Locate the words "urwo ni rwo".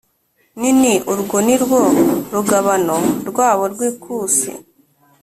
1.11-1.79